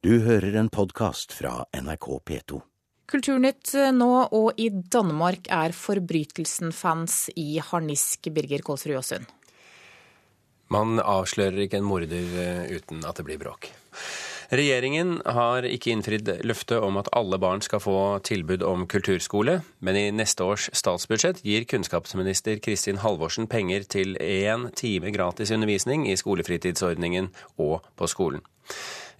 Du 0.00 0.14
hører 0.24 0.54
en 0.56 0.70
podkast 0.72 1.34
fra 1.36 1.66
NRK 1.76 2.06
P2. 2.24 2.58
Kulturnytt 3.12 3.74
nå, 3.92 4.06
og 4.32 4.56
i 4.56 4.70
Danmark 4.72 5.50
er 5.52 5.74
Forbrytelsen-fans 5.76 7.26
i 7.36 7.58
harnisk, 7.60 8.30
Birger 8.32 8.64
Kålsrud 8.64 8.94
Jåsund. 8.94 9.26
Man 10.72 11.02
avslører 11.04 11.66
ikke 11.66 11.82
en 11.82 11.84
morder 11.84 12.32
eh, 12.40 12.72
uten 12.78 13.04
at 13.04 13.20
det 13.20 13.26
blir 13.28 13.42
bråk. 13.42 13.68
Regjeringen 14.56 15.18
har 15.36 15.68
ikke 15.68 15.92
innfridd 15.92 16.32
løftet 16.48 16.80
om 16.80 16.96
at 17.02 17.12
alle 17.12 17.36
barn 17.42 17.60
skal 17.60 17.84
få 17.84 17.98
tilbud 18.24 18.64
om 18.64 18.88
kulturskole, 18.88 19.58
men 19.84 20.00
i 20.00 20.06
neste 20.16 20.48
års 20.48 20.70
statsbudsjett 20.80 21.44
gir 21.44 21.68
kunnskapsminister 21.68 22.56
Kristin 22.64 23.02
Halvorsen 23.04 23.50
penger 23.52 23.84
til 23.84 24.16
én 24.16 24.70
time 24.80 25.12
gratis 25.12 25.52
undervisning 25.52 26.08
i 26.08 26.16
skolefritidsordningen 26.16 27.28
og 27.60 27.84
på 28.00 28.08
skolen. 28.08 28.40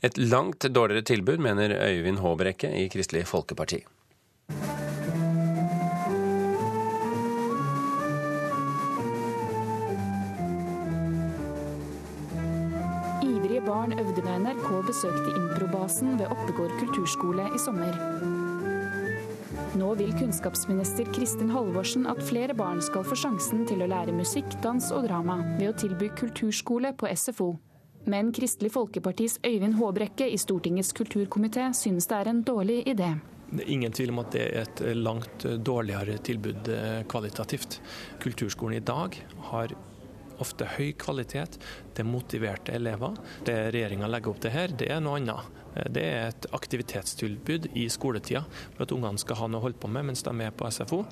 Et 0.02 0.16
langt 0.16 0.64
dårligere 0.72 1.04
tilbud, 1.04 1.42
mener 1.44 1.74
Øyvind 1.76 2.18
Håbrekke 2.24 2.70
i 2.72 2.88
Kristelig 2.88 3.26
Folkeparti. 3.28 3.82
Ivrige 13.22 13.60
barn 13.66 13.92
øvde 13.92 14.24
da 14.24 14.38
NRK 14.38 14.68
besøkte 14.86 15.36
improbasen 15.36 16.18
ved 16.18 16.26
Oppegård 16.32 16.72
kulturskole 16.80 17.50
i 17.54 17.58
sommer. 17.58 17.92
Nå 19.76 19.94
vil 19.94 20.16
kunnskapsminister 20.18 21.12
Kristin 21.12 21.50
Halvorsen 21.50 22.06
at 22.06 22.22
flere 22.22 22.54
barn 22.54 22.80
skal 22.82 23.04
få 23.04 23.14
sjansen 23.14 23.66
til 23.68 23.84
å 23.84 23.90
lære 23.92 24.16
musikk, 24.16 24.56
dans 24.64 24.88
og 24.96 25.04
drama 25.10 25.42
ved 25.58 25.74
å 25.74 25.76
tilby 25.84 26.08
kulturskole 26.16 26.96
på 26.96 27.12
SFO. 27.12 27.58
Men 28.08 28.32
Kristelig 28.32 28.72
Folkepartis 28.72 29.38
Øyvind 29.44 29.76
Håbrekke 29.76 30.30
i 30.30 30.38
Stortingets 30.40 30.94
kulturkomité 30.96 31.72
synes 31.76 32.08
det 32.08 32.16
er 32.16 32.30
en 32.30 32.42
dårlig 32.42 32.82
idé. 32.88 33.12
Det 33.50 33.64
er 33.64 33.72
ingen 33.74 33.92
tvil 33.92 34.12
om 34.12 34.22
at 34.22 34.32
det 34.32 34.42
er 34.46 34.62
et 34.62 34.82
langt 34.96 35.44
dårligere 35.66 36.16
tilbud 36.22 36.68
eh, 36.70 37.02
kvalitativt. 37.10 37.80
Kulturskolen 38.22 38.78
i 38.78 38.84
dag 38.86 39.18
har 39.50 39.74
ofte 40.40 40.68
høy 40.76 40.92
kvalitet. 40.98 41.58
Det 41.92 42.04
er 42.04 42.08
motiverte 42.08 42.74
elever. 42.76 43.18
Det 43.44 43.56
regjeringa 43.74 44.08
legger 44.08 44.32
opp 44.32 44.40
til 44.44 44.54
her, 44.54 44.72
det 44.72 44.88
er 44.94 45.02
noe 45.04 45.18
annet. 45.20 45.58
Eh, 45.74 45.90
det 45.92 46.06
er 46.06 46.30
et 46.30 46.48
aktivitetstilbud 46.56 47.70
i 47.74 47.88
skoletida 47.92 48.44
for 48.46 48.86
at 48.86 48.94
ungene 48.96 49.20
skal 49.20 49.42
ha 49.42 49.50
noe 49.50 49.60
å 49.60 49.66
holde 49.66 49.82
på 49.82 49.90
med 49.92 50.08
mens 50.10 50.24
de 50.26 50.34
er 50.46 50.54
på 50.54 50.70
SFO. 50.70 51.02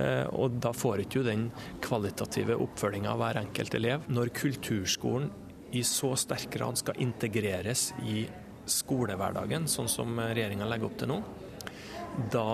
Eh, 0.00 0.26
og 0.32 0.58
da 0.64 0.74
får 0.76 1.04
ikke 1.04 1.26
den 1.28 1.50
kvalitative 1.84 2.58
oppfølginga 2.66 3.12
av 3.14 3.22
hver 3.22 3.42
enkelt 3.44 3.78
elev. 3.78 4.08
Når 4.12 4.34
kulturskolen 4.40 5.30
i 5.72 5.82
så 5.86 6.12
sterk 6.20 6.50
grad 6.52 6.78
skal 6.80 7.00
integreres 7.00 7.90
i 8.04 8.26
skolehverdagen, 8.68 9.66
sånn 9.68 9.88
som 9.90 10.18
regjeringa 10.20 10.68
legger 10.68 10.88
opp 10.88 10.98
til 11.00 11.10
nå, 11.10 11.18
da 12.32 12.48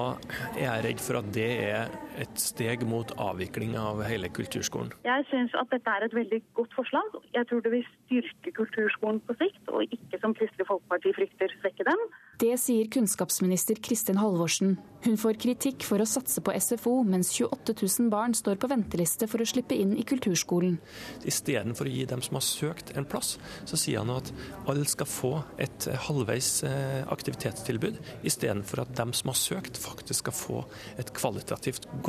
er 0.54 0.62
jeg 0.62 0.84
redd 0.86 1.02
for 1.02 1.20
at 1.20 1.32
det 1.34 1.48
er 1.66 1.96
et 2.18 2.40
steg 2.40 2.84
mot 2.88 3.10
avvikling 3.22 3.76
av 3.78 4.02
hele 4.06 4.30
kulturskolen. 4.34 4.92
Jeg 5.06 5.26
syns 5.30 5.54
at 5.58 5.70
dette 5.72 5.94
er 5.94 6.06
et 6.06 6.16
veldig 6.16 6.40
godt 6.58 6.74
forslag. 6.76 7.18
Jeg 7.34 7.48
tror 7.50 7.62
det 7.64 7.72
vil 7.74 7.84
styrke 7.90 8.54
kulturskolen 8.58 9.20
på 9.26 9.36
sikt, 9.40 9.62
og 9.70 9.86
ikke 9.86 10.20
som 10.22 10.34
Kristelig 10.38 10.66
Folkeparti 10.68 11.14
frykter 11.16 11.54
svekke 11.60 11.86
dem. 11.88 12.04
Det 12.38 12.54
sier 12.62 12.90
kunnskapsminister 12.94 13.80
Kristin 13.82 14.20
Halvorsen. 14.20 14.76
Hun 15.04 15.18
får 15.18 15.38
kritikk 15.42 15.86
for 15.86 16.02
å 16.02 16.06
satse 16.08 16.42
på 16.42 16.54
SFO, 16.58 17.00
mens 17.06 17.30
28 17.36 17.74
000 17.78 18.10
barn 18.12 18.34
står 18.34 18.58
på 18.58 18.70
venteliste 18.70 19.28
for 19.30 19.42
å 19.42 19.46
slippe 19.46 19.76
inn 19.78 19.94
i 19.98 20.06
kulturskolen. 20.06 20.78
Istedenfor 21.26 21.86
å 21.86 21.94
gi 21.94 22.06
dem 22.10 22.22
som 22.24 22.38
har 22.38 22.46
søkt 22.46 22.92
en 22.98 23.06
plass, 23.06 23.36
så 23.68 23.78
sier 23.78 24.02
han 24.02 24.10
at 24.14 24.32
alle 24.70 24.86
skal 24.90 25.10
få 25.10 25.32
et 25.62 25.88
halvveis 26.08 26.50
eh, 26.66 27.02
aktivitetstilbud, 27.10 27.98
istedenfor 28.26 28.82
at 28.84 28.94
dem 28.98 29.14
som 29.14 29.30
har 29.32 29.38
søkt, 29.38 29.78
faktisk 29.78 30.26
skal 30.26 30.34
få 30.34 30.64
et 30.98 31.12
kvalitativt 31.14 31.86
godt 32.02 32.07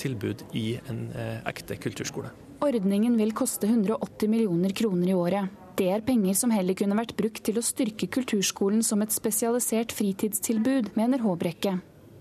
tilbud 0.00 0.44
i 0.56 0.80
en 0.90 1.08
eh, 1.14 1.40
ekte 1.48 1.78
kulturskole. 1.80 2.32
Ordningen 2.60 3.16
vil 3.16 3.32
koste 3.32 3.66
180 3.70 4.28
millioner 4.28 4.74
kroner 4.76 5.08
i 5.08 5.16
året. 5.16 5.60
Det 5.80 5.86
er 5.88 6.02
penger 6.04 6.36
som 6.36 6.50
heller 6.52 6.76
kunne 6.76 6.98
vært 6.98 7.14
brukt 7.16 7.40
til 7.46 7.56
å 7.56 7.64
styrke 7.64 8.10
kulturskolen 8.12 8.82
som 8.84 9.00
et 9.00 9.14
spesialisert 9.14 9.94
fritidstilbud, 9.96 10.92
mener 10.98 11.22
Håbrekke. 11.24 11.78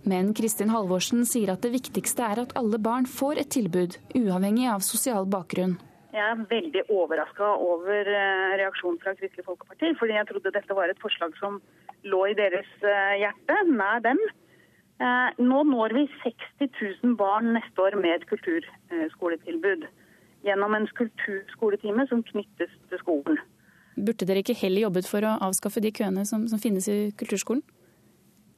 Men 0.07 0.31
Kristin 0.37 0.71
Halvorsen 0.71 1.25
sier 1.27 1.51
at 1.51 1.65
det 1.65 1.73
viktigste 1.73 2.23
er 2.23 2.39
at 2.45 2.55
alle 2.59 2.79
barn 2.79 3.09
får 3.09 3.41
et 3.41 3.51
tilbud, 3.57 3.97
uavhengig 4.15 4.69
av 4.71 4.85
sosial 4.85 5.27
bakgrunn. 5.27 5.75
Jeg 6.15 6.23
er 6.25 6.45
veldig 6.49 6.85
overraska 6.89 7.49
over 7.61 8.07
eh, 8.09 8.53
reaksjonen 8.61 8.97
fra 9.03 9.13
Kristelig 9.19 9.45
Folkeparti, 9.45 9.91
fordi 9.99 10.15
jeg 10.15 10.29
trodde 10.31 10.53
dette 10.55 10.77
var 10.77 10.89
et 10.89 11.01
forslag 11.03 11.35
som 11.37 11.59
lå 12.07 12.21
i 12.31 12.37
deres 12.37 12.69
eh, 12.81 13.19
hjerte, 13.21 13.59
nær 13.69 14.01
dem. 14.07 14.21
Eh, 14.99 15.29
nå 15.39 15.63
når 15.63 15.95
vi 15.95 16.05
60 16.25 16.67
000 17.03 17.15
barn 17.19 17.53
neste 17.55 17.79
år 17.79 17.95
med 17.95 18.17
et 18.17 18.25
kulturskoletilbud 18.27 19.85
gjennom 20.43 20.75
en 20.75 20.87
kulturskoletime 20.97 22.03
som 22.09 22.23
knyttes 22.23 22.73
til 22.91 22.99
skolen. 22.99 23.39
Burde 23.95 24.27
dere 24.27 24.43
ikke 24.43 24.57
heller 24.59 24.87
jobbet 24.87 25.07
for 25.07 25.23
å 25.23 25.37
avskaffe 25.47 25.83
de 25.83 25.91
køene 25.95 26.25
som, 26.27 26.45
som 26.51 26.59
finnes 26.59 26.87
i 26.91 26.97
kulturskolen? 27.19 27.63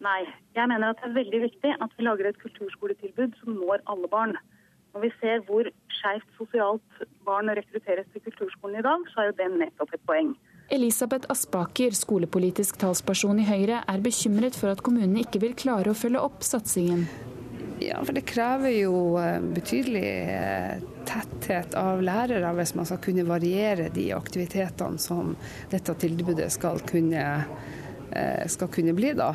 Nei, 0.02 0.26
jeg 0.58 0.66
mener 0.70 0.90
at 0.90 1.02
det 1.02 1.12
er 1.12 1.20
veldig 1.20 1.42
viktig 1.44 1.76
at 1.78 1.94
vi 1.98 2.06
lager 2.08 2.30
et 2.30 2.42
kulturskoletilbud 2.42 3.38
som 3.42 3.60
når 3.62 3.84
alle 3.94 4.10
barn. 4.10 4.34
Når 4.96 5.06
vi 5.06 5.12
ser 5.20 5.44
hvor 5.46 5.70
skeivt 5.94 6.38
sosialt 6.40 7.04
barn 7.26 7.54
rekrutteres 7.54 8.10
til 8.14 8.26
kulturskolen 8.26 8.80
i 8.82 8.86
dag, 8.86 9.06
så 9.14 9.22
er 9.22 9.30
jo 9.30 9.38
det 9.38 9.50
nettopp 9.60 9.94
et 9.94 10.08
poeng. 10.10 10.34
Elisabeth 10.72 11.26
Aspaker, 11.32 11.92
skolepolitisk 11.92 12.78
talsperson 12.80 13.42
i 13.42 13.44
Høyre, 13.44 13.82
er 13.92 14.04
bekymret 14.04 14.56
for 14.56 14.72
at 14.72 14.80
kommunene 14.86 15.26
ikke 15.26 15.42
vil 15.44 15.56
klare 15.60 15.92
å 15.92 15.98
følge 15.98 16.22
opp 16.24 16.46
satsingen. 16.48 17.04
Ja, 17.84 17.98
for 18.06 18.16
det 18.16 18.24
krever 18.30 18.72
jo 18.72 18.94
eh, 19.20 19.42
betydelig 19.52 20.06
eh, 20.32 20.86
tetthet 21.10 21.76
av 21.76 22.00
lærere 22.06 22.54
hvis 22.56 22.72
man 22.78 22.88
skal 22.88 23.02
kunne 23.04 23.28
variere 23.28 23.90
de 23.92 24.08
aktivitetene 24.16 25.02
som 25.02 25.36
dette 25.74 25.98
tilbudet 26.06 26.48
skal 26.56 26.80
kunne, 26.88 27.28
eh, 28.16 28.48
skal 28.48 28.72
kunne 28.72 28.96
bli. 28.96 29.12
da. 29.20 29.34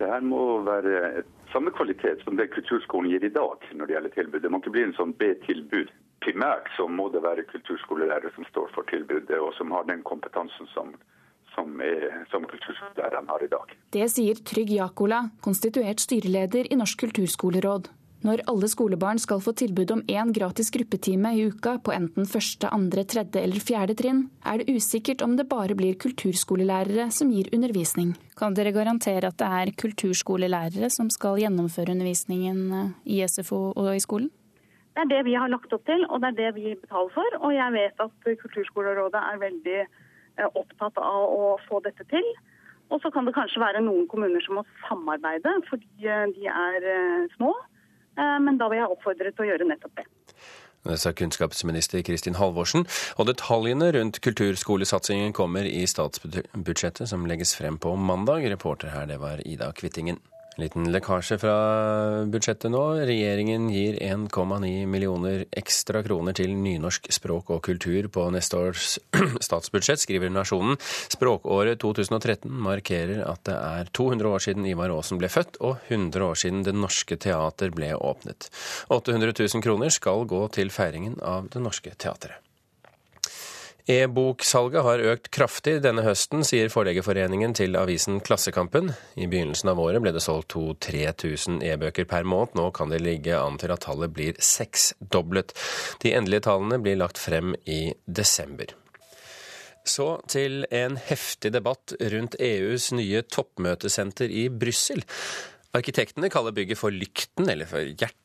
Det 0.00 0.08
her 0.08 0.24
må 0.24 0.62
være 0.64 1.26
samme 1.52 1.74
kvalitet 1.76 2.24
som 2.24 2.40
det 2.40 2.48
kulturskolen 2.56 3.12
gir 3.12 3.28
i 3.28 3.34
dag 3.36 3.68
når 3.74 3.84
det 3.84 3.98
gjelder 3.98 4.16
tilbud. 4.16 4.40
Det 4.40 4.56
må 4.56 4.64
ikke 4.64 4.76
bli 4.78 4.88
en 4.88 4.96
sånn 4.96 5.16
B-tilbud 5.20 5.92
primært 6.28 6.68
så 6.76 6.88
må 6.88 7.08
det 7.12 7.24
være 7.24 7.46
kulturskolelærere 7.48 8.32
som 8.36 8.44
står 8.52 8.72
for 8.76 8.88
tilbudet, 8.92 9.38
og 9.40 9.54
som 9.56 9.72
har 9.72 9.88
den 9.88 10.04
kompetansen 10.04 10.68
som, 10.74 10.92
som, 11.54 11.78
er, 11.80 12.24
som 12.32 12.44
kulturskolelærerne 12.44 13.32
har 13.32 13.44
i 13.44 13.52
dag. 13.52 13.78
Det 13.96 14.10
sier 14.12 14.42
Trygg 14.44 14.74
Jakola, 14.76 15.28
konstituert 15.44 16.04
styreleder 16.04 16.68
i 16.68 16.78
Norsk 16.78 17.06
kulturskoleråd. 17.06 17.88
Når 18.26 18.40
alle 18.50 18.66
skolebarn 18.66 19.20
skal 19.22 19.38
få 19.38 19.52
tilbud 19.54 19.92
om 19.94 20.00
én 20.10 20.32
gratis 20.34 20.72
gruppetime 20.74 21.30
i 21.38 21.44
uka 21.46 21.76
på 21.78 21.92
enten 21.94 22.26
første, 22.26 22.66
andre, 22.74 23.04
tredje 23.06 23.38
eller 23.38 23.62
fjerde 23.62 23.94
trinn, 24.00 24.24
er 24.42 24.58
det 24.58 24.74
usikkert 24.74 25.22
om 25.22 25.36
det 25.38 25.46
bare 25.46 25.76
blir 25.78 25.94
kulturskolelærere 26.02 27.12
som 27.14 27.30
gir 27.30 27.46
undervisning. 27.54 28.16
Kan 28.38 28.58
dere 28.58 28.74
garantere 28.74 29.30
at 29.30 29.38
det 29.38 29.52
er 29.60 29.70
kulturskolelærere 29.84 30.90
som 30.90 31.12
skal 31.14 31.38
gjennomføre 31.44 31.94
undervisningen 31.94 32.96
i 33.06 33.22
SFO 33.22 33.68
og 33.76 33.94
i 33.94 34.02
skolen? 34.02 34.32
Det 34.98 35.04
er 35.04 35.10
det 35.14 35.26
vi 35.28 35.34
har 35.38 35.46
lagt 35.46 35.70
opp 35.70 35.84
til, 35.86 36.00
og 36.10 36.18
det 36.22 36.32
er 36.32 36.38
det 36.38 36.54
vi 36.56 36.74
betaler 36.74 37.12
for. 37.14 37.34
Og 37.38 37.52
jeg 37.54 37.70
vet 37.70 38.00
at 38.02 38.24
Kulturskolerådet 38.40 39.20
er 39.20 39.36
veldig 39.38 39.76
eh, 39.78 40.48
opptatt 40.58 40.98
av 40.98 41.34
å 41.38 41.52
få 41.68 41.78
dette 41.84 42.02
til. 42.10 42.26
Og 42.90 42.98
så 43.04 43.12
kan 43.14 43.28
det 43.28 43.36
kanskje 43.36 43.62
være 43.62 43.84
noen 43.84 44.08
kommuner 44.10 44.42
som 44.42 44.58
må 44.58 44.64
samarbeide 44.88 45.52
fordi 45.68 46.08
eh, 46.10 46.24
de 46.34 46.50
er 46.50 46.88
eh, 46.94 47.28
små. 47.36 47.54
Men 48.18 48.56
da 48.58 48.66
vil 48.66 48.80
jeg 48.80 48.90
oppfordre 48.90 49.30
til 49.30 49.44
å 49.44 49.46
gjøre 49.46 49.66
nettopp 49.68 50.00
det. 50.00 50.04
Det 50.88 50.96
sa 50.98 51.12
kunnskapsminister 51.14 52.02
Kristin 52.02 52.34
Halvorsen. 52.34 52.88
Og 53.14 53.28
detaljene 53.28 53.92
rundt 53.94 54.18
kulturskolesatsingen 54.24 55.36
kommer 55.38 55.68
i 55.70 55.84
statsbudsjettet 55.86 57.12
som 57.12 57.28
legges 57.30 57.54
frem 57.54 57.78
på 57.78 57.94
mandag. 57.94 58.48
Reporter 58.50 58.90
her, 58.90 59.06
det 59.06 59.20
var 59.22 59.44
Ida 59.46 59.70
Kvittingen. 59.70 60.18
Liten 60.58 60.88
lekkasje 60.90 61.36
fra 61.38 61.54
budsjettet 62.26 62.72
nå. 62.74 62.80
Regjeringen 63.06 63.68
gir 63.70 63.94
1,9 64.02 64.88
millioner 64.90 65.44
ekstra 65.54 66.02
kroner 66.02 66.34
til 66.34 66.56
nynorsk 66.58 67.06
språk 67.14 67.52
og 67.54 67.62
kultur 67.68 68.08
på 68.10 68.24
neste 68.34 68.58
års 68.58 68.96
statsbudsjett, 69.46 70.02
skriver 70.02 70.32
Nasjonen. 70.34 70.74
Språkåret 71.14 71.78
2013 71.84 72.50
markerer 72.50 73.22
at 73.28 73.44
det 73.46 73.54
er 73.54 73.92
200 73.94 74.32
år 74.34 74.44
siden 74.48 74.66
Ivar 74.66 74.96
Aasen 74.96 75.22
ble 75.22 75.30
født, 75.30 75.60
og 75.62 75.78
100 75.86 76.26
år 76.26 76.42
siden 76.42 76.66
Det 76.66 76.74
Norske 76.74 77.20
Teater 77.22 77.70
ble 77.74 77.94
åpnet. 77.94 78.50
800 78.90 79.38
000 79.38 79.62
kroner 79.62 79.94
skal 79.94 80.26
gå 80.26 80.42
til 80.58 80.74
feiringen 80.74 81.20
av 81.22 81.46
Det 81.54 81.62
Norske 81.62 81.94
Teatret. 81.94 82.42
E-boksalget 83.88 84.84
har 84.84 85.00
økt 85.14 85.30
kraftig 85.32 85.78
denne 85.80 86.02
høsten, 86.04 86.42
sier 86.44 86.68
Forleggerforeningen 86.68 87.54
til 87.56 87.72
avisen 87.80 88.18
Klassekampen. 88.20 88.90
I 89.16 89.24
begynnelsen 89.32 89.70
av 89.72 89.80
året 89.80 90.04
ble 90.04 90.12
det 90.12 90.20
solgt 90.20 90.52
2000-3000 90.52 91.62
e-bøker 91.64 92.04
per 92.10 92.28
måned. 92.28 92.52
Nå 92.58 92.66
kan 92.76 92.92
det 92.92 93.00
ligge 93.00 93.38
an 93.38 93.56
til 93.56 93.72
at 93.72 93.86
tallet 93.86 94.12
blir 94.12 94.36
seksdoblet. 94.44 95.56
De 96.04 96.12
endelige 96.12 96.44
tallene 96.50 96.76
blir 96.84 97.00
lagt 97.00 97.16
frem 97.16 97.56
i 97.64 97.94
desember. 98.04 98.76
Så 99.88 100.18
til 100.28 100.66
en 100.68 101.00
heftig 101.08 101.54
debatt 101.56 101.96
rundt 102.12 102.36
EUs 102.44 102.90
nye 102.92 103.24
toppmøtesenter 103.24 104.28
i 104.28 104.50
Brussel. 104.52 105.00
Arkitektene 105.72 106.28
kaller 106.28 106.52
bygget 106.52 106.84
for 106.84 106.92
Lykten, 106.92 107.48
eller 107.48 107.64
for 107.64 107.80
Hjertet. 107.88 108.20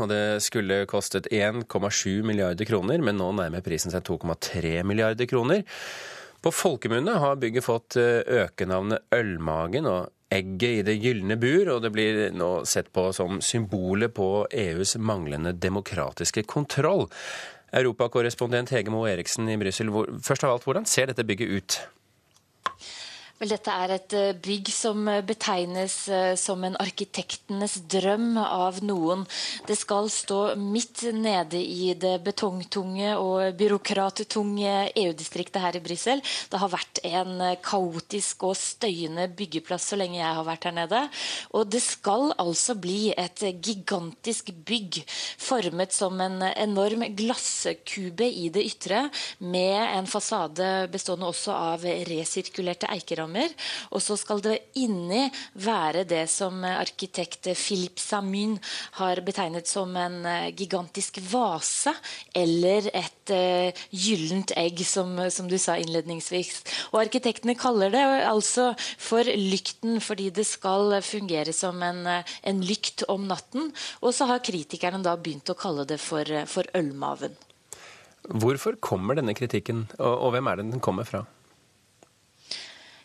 Og 0.00 0.08
det 0.08 0.40
skulle 0.44 0.84
kostet 0.88 1.28
1,7 1.34 2.22
milliarder 2.24 2.68
kroner, 2.68 3.02
men 3.04 3.18
nå 3.20 3.32
nærmer 3.36 3.64
prisen 3.64 3.92
seg 3.92 4.06
2,3 4.08 4.80
milliarder 4.88 5.28
kroner. 5.28 5.64
På 6.40 6.52
folkemunne 6.54 7.18
har 7.18 7.40
bygget 7.42 7.66
fått 7.66 7.98
eh, 7.98 8.22
økenavnet 8.44 9.10
Ølmagen 9.14 9.88
og 9.90 10.12
egget 10.32 10.70
i 10.70 10.84
det 10.86 10.96
gylne 11.02 11.36
bur, 11.40 11.72
og 11.74 11.82
det 11.82 11.90
blir 11.92 12.20
nå 12.36 12.50
sett 12.68 12.92
på 12.94 13.08
som 13.16 13.40
symbolet 13.44 14.14
på 14.14 14.46
EUs 14.52 14.96
manglende 15.00 15.54
demokratiske 15.56 16.44
kontroll. 16.48 17.08
Europakorrespondent 17.76 18.72
Hege 18.72 18.92
Moe 18.92 19.10
Eriksen 19.10 19.48
i 19.50 19.58
Brussel, 19.60 19.90
først 20.24 20.46
av 20.46 20.54
alt, 20.54 20.68
hvordan 20.68 20.88
ser 20.88 21.10
dette 21.10 21.26
bygget 21.26 21.56
ut? 21.58 21.78
Vel, 23.38 23.52
dette 23.54 23.70
er 23.70 23.92
et 23.94 24.14
eh, 24.18 24.32
bygg 24.34 24.66
som 24.74 25.04
eh, 25.06 25.20
betegnes 25.22 25.94
eh, 26.10 26.32
som 26.34 26.64
en 26.66 26.74
arkitektenes 26.82 27.76
drøm 27.86 28.32
av 28.42 28.80
noen. 28.82 29.20
Det 29.68 29.76
skal 29.78 30.08
stå 30.10 30.56
midt 30.58 31.04
nede 31.14 31.60
i 31.62 31.92
det 31.94 32.16
betongtunge 32.26 33.12
og 33.14 33.54
byråkrattunge 33.60 34.72
EU-distriktet 34.90 35.62
her 35.62 35.78
i 35.78 35.82
Brussel. 35.84 36.22
Det 36.50 36.58
har 36.58 36.72
vært 36.72 36.98
en 37.06 37.44
kaotisk 37.62 38.42
og 38.48 38.56
støyende 38.58 39.28
byggeplass 39.38 39.86
så 39.92 40.00
lenge 40.00 40.18
jeg 40.18 40.34
har 40.40 40.48
vært 40.48 40.66
her 40.66 40.74
nede. 40.80 41.04
Og 41.54 41.70
det 41.70 41.84
skal 41.86 42.34
altså 42.42 42.74
bli 42.74 43.12
et 43.14 43.44
gigantisk 43.62 44.50
bygg 44.66 45.04
formet 45.06 45.94
som 45.94 46.18
en 46.26 46.42
enorm 46.48 47.06
glasskube 47.14 48.26
i 48.26 48.50
det 48.50 48.66
ytre, 48.66 49.06
med 49.38 49.78
en 49.78 50.10
fasade 50.10 50.88
bestående 50.90 51.30
også 51.30 51.54
av 51.54 51.86
resirkulerte 51.86 52.90
eikerammer 52.90 53.27
rammer. 53.28 53.52
Og 53.92 54.02
så 54.02 54.16
skal 54.16 54.40
det 54.42 54.58
inni 54.76 55.28
være 55.54 56.04
det 56.08 56.28
som 56.30 56.64
arkitekt 56.64 57.48
Philip 57.54 57.98
Samyn 57.98 58.58
har 58.98 59.20
betegnet 59.22 59.66
som 59.68 59.94
en 59.96 60.24
eh, 60.26 60.54
gigantisk 60.54 61.18
vase 61.30 61.92
eller 62.34 62.88
et 62.92 63.32
uh, 63.32 63.72
gyllent 63.90 64.52
egg, 64.56 64.80
som, 64.86 65.16
som, 65.30 65.48
du 65.48 65.58
sa 65.58 65.76
innledningsvis. 65.78 66.62
Og 66.92 67.02
arkitektene 67.02 67.56
kaller 67.58 67.90
det 67.92 68.04
altså 68.28 68.72
for 68.78 69.24
lykten 69.24 70.00
fordi 70.00 70.30
det 70.30 70.46
skal 70.46 70.98
fungere 71.02 71.52
som 71.52 71.82
en, 71.82 72.06
en 72.06 72.62
lykt 72.62 73.04
om 73.08 73.26
natten. 73.28 73.72
Og 74.02 74.14
så 74.14 74.28
har 74.30 74.44
kritikerne 74.44 75.02
da 75.04 75.16
begynt 75.16 75.50
å 75.50 75.58
kalle 75.58 75.86
det 75.88 76.00
for, 76.00 76.24
for 76.48 76.68
ølmaven. 76.78 77.36
Hvorfor 78.28 78.76
kommer 78.80 79.16
denne 79.16 79.34
kritikken, 79.36 79.86
og, 79.98 80.14
og 80.14 80.34
hvem 80.34 80.48
er 80.50 80.60
det 80.60 80.70
den 80.72 80.84
kommer 80.84 81.06
fra? 81.08 81.24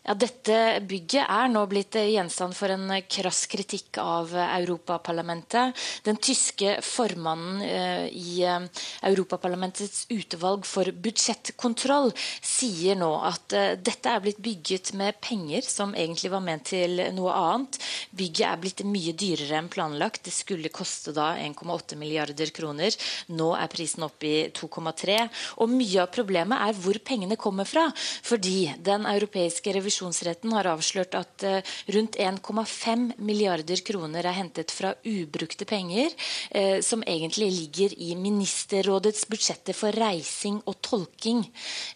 Ja, 0.03 0.17
dette 0.19 0.55
bygget 0.83 1.29
er 1.31 1.47
nå 1.47 1.61
blitt 1.71 1.95
gjenstand 1.95 2.51
for 2.57 2.73
en 2.73 2.89
krass 3.07 3.45
kritikk 3.47 4.01
av 4.03 4.33
Europaparlamentet. 4.35 5.79
Den 6.03 6.17
tyske 6.19 6.73
formannen 6.83 7.61
eh, 7.63 8.09
i 8.11 8.41
eh, 8.43 8.65
Europaparlamentets 9.07 10.01
utvalg 10.11 10.67
for 10.67 10.91
budsjettkontroll 11.05 12.11
sier 12.17 12.99
nå 12.99 13.13
at 13.29 13.55
eh, 13.55 13.77
dette 13.79 14.11
er 14.11 14.25
blitt 14.25 14.41
bygget 14.43 14.91
med 14.99 15.21
penger 15.23 15.63
som 15.63 15.95
egentlig 15.95 16.33
var 16.35 16.43
ment 16.43 16.67
til 16.73 16.99
noe 17.15 17.37
annet. 17.39 17.79
Bygget 18.11 18.49
er 18.49 18.59
blitt 18.59 18.83
mye 18.83 19.15
dyrere 19.15 19.61
enn 19.61 19.71
planlagt. 19.71 20.25
Det 20.27 20.35
skulle 20.35 20.73
koste 20.73 21.15
da 21.15 21.29
1,8 21.39 21.95
milliarder 22.01 22.51
kroner. 22.51 22.91
Nå 23.31 23.53
er 23.55 23.71
prisen 23.71 24.03
oppe 24.03 24.27
i 24.27 24.35
2,3. 24.51 25.17
Og 25.63 25.71
mye 25.71 26.03
av 26.03 26.11
problemet 26.11 26.67
er 26.67 26.83
hvor 26.83 26.99
pengene 27.07 27.39
kommer 27.39 27.71
fra. 27.71 27.87
Fordi 27.95 28.67
den 28.83 29.07
europeiske 29.07 29.71
revisjonen 29.71 29.92
revisjonsretten 29.93 30.53
har 30.53 30.67
avslørt 30.71 31.15
at 31.15 31.43
eh, 31.43 31.61
rundt 31.93 32.17
1,5 32.17 33.13
milliarder 33.21 33.81
kroner 33.85 34.25
er 34.25 34.37
hentet 34.37 34.71
fra 34.71 34.93
ubrukte 35.05 35.65
penger, 35.65 36.11
eh, 36.51 36.81
som 36.81 37.03
egentlig 37.05 37.51
ligger 37.51 37.93
i 37.97 38.15
Ministerrådets 38.15 39.27
budsjetter 39.29 39.73
for 39.73 39.91
reising 39.91 40.61
og 40.65 40.79
tolking. 40.81 41.43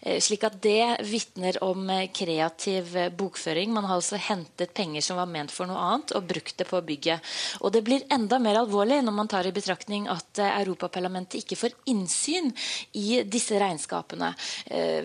Eh, 0.01 0.19
slik 0.21 0.43
at 0.43 0.59
det 0.61 1.07
vitner 1.07 1.57
om 1.63 1.87
kreativ 2.13 2.93
bokføring. 3.17 3.71
Man 3.73 3.85
har 3.85 3.97
altså 3.97 4.17
hentet 4.17 4.73
penger 4.73 5.01
som 5.01 5.17
var 5.17 5.29
ment 5.29 5.51
for 5.51 5.67
noe 5.67 5.77
annet, 5.77 6.13
og 6.15 6.27
brukt 6.27 6.57
det 6.57 6.67
på 6.67 6.81
bygget. 6.81 7.21
Og 7.61 7.73
det 7.73 7.83
blir 7.83 8.05
enda 8.11 8.39
mer 8.39 8.61
alvorlig 8.61 9.01
når 9.03 9.15
man 9.15 9.27
tar 9.31 9.47
i 9.47 9.55
betraktning 9.55 10.07
at 10.11 10.41
Europaparlamentet 10.43 11.41
ikke 11.41 11.57
får 11.57 11.75
innsyn 11.89 12.51
i 12.97 13.23
disse 13.25 13.57
regnskapene. 13.57 14.33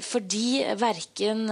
Fordi 0.02 0.62
verken 0.78 1.46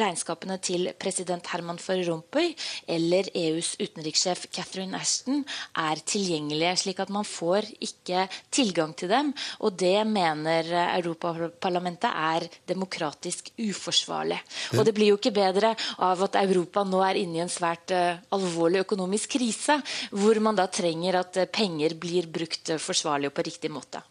regnskapene 0.00 0.58
til 0.62 0.79
til 0.80 0.94
president 1.00 1.46
Herman 1.52 1.78
van 1.82 2.02
Rompuy 2.06 2.52
eller 2.88 3.28
EUs 3.36 3.74
utenrikssjef 3.80 4.46
Catherine 4.52 4.96
Ashton 4.96 5.42
er 5.78 6.00
tilgjengelige, 6.00 6.76
slik 6.84 7.00
at 7.02 7.12
man 7.12 7.26
får 7.26 7.68
ikke 7.80 8.26
tilgang 8.52 8.94
til 8.96 9.10
dem. 9.12 9.32
Og 9.60 9.76
det 9.78 10.06
mener 10.08 10.68
Europaparlamentet 11.00 12.10
er 12.10 12.48
demokratisk 12.68 13.52
uforsvarlig. 13.58 14.40
Og 14.78 14.84
det 14.86 14.94
blir 14.96 15.12
jo 15.12 15.18
ikke 15.20 15.34
bedre 15.36 15.74
av 15.98 16.24
at 16.26 16.40
Europa 16.40 16.84
nå 16.84 17.02
er 17.04 17.20
inne 17.20 17.40
i 17.40 17.44
en 17.44 17.52
svært 17.52 17.92
uh, 17.94 18.20
alvorlig 18.34 18.84
økonomisk 18.84 19.36
krise, 19.36 19.80
hvor 20.10 20.40
man 20.42 20.58
da 20.58 20.68
trenger 20.70 21.20
at 21.20 21.42
uh, 21.42 21.50
penger 21.50 21.96
blir 22.00 22.30
brukt 22.30 22.72
uh, 22.72 22.80
forsvarlig 22.80 23.30
og 23.30 23.36
på 23.36 23.46
riktig 23.46 23.72
måte. 23.72 24.02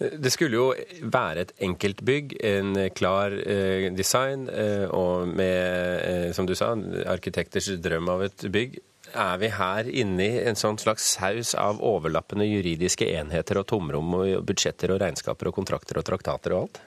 Det 0.00 0.30
skulle 0.32 0.56
jo 0.56 0.68
være 1.12 1.42
et 1.44 1.50
enkelt 1.66 1.98
bygg, 2.08 2.36
en 2.40 2.76
klar 2.96 3.34
eh, 3.36 3.90
design 3.92 4.46
eh, 4.48 4.86
og 4.88 5.28
med, 5.28 5.58
eh, 6.00 6.30
som 6.32 6.48
du 6.48 6.54
sa, 6.56 6.72
arkitekters 7.12 7.68
drøm 7.84 8.08
av 8.08 8.24
et 8.24 8.46
bygg. 8.48 8.78
Er 9.10 9.40
vi 9.42 9.50
her 9.52 9.90
inne 9.90 10.24
i 10.24 10.40
en 10.46 10.56
sånn 10.56 10.78
slags 10.80 11.04
saus 11.18 11.52
av 11.58 11.82
overlappende 11.84 12.46
juridiske 12.48 13.10
enheter 13.12 13.60
og 13.60 13.68
tomrom 13.68 14.14
og 14.22 14.46
budsjetter 14.48 14.94
og 14.94 15.02
regnskaper 15.02 15.50
og 15.50 15.58
kontrakter 15.58 16.00
og 16.00 16.08
traktater 16.08 16.56
og 16.56 16.64
alt? 16.64 16.80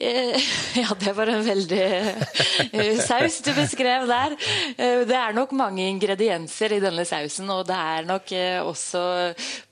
Eh, 0.00 0.40
ja, 0.82 0.88
det 0.98 1.12
var 1.14 1.30
en 1.30 1.44
veldig 1.46 1.82
eh, 2.72 2.96
saus 2.98 3.38
du 3.46 3.52
beskrev 3.54 4.08
der. 4.10 4.34
Eh, 4.74 5.02
det 5.06 5.14
er 5.14 5.36
nok 5.36 5.54
mange 5.54 5.86
ingredienser 5.86 6.74
i 6.74 6.80
denne 6.82 7.04
sausen, 7.06 7.50
og 7.54 7.68
det 7.68 7.76
er 7.78 8.08
nok 8.08 8.32
også 8.66 9.02